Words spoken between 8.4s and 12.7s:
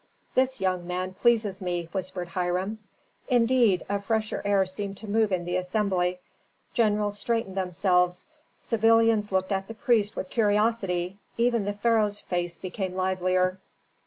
civilians looked at the priest with curiosity; even the pharaoh's face